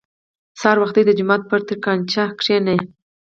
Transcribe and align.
سهار 0.59 0.77
وختي 0.81 1.01
د 1.05 1.11
جومات 1.17 1.41
پر 1.49 1.59
تنګاچه 1.67 2.23
کښېني. 2.39 2.77